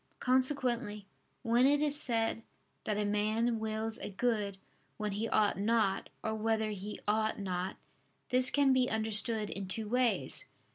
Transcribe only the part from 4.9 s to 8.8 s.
when he ought not, or where he ought not, this can